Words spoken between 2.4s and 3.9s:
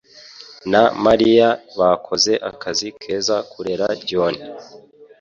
akazi keza kurera